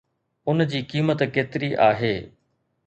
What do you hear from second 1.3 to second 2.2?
ڪيتري آهي؟